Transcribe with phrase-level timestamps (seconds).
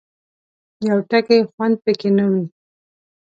[0.87, 2.43] یو ټکی خوند پکې نه وي.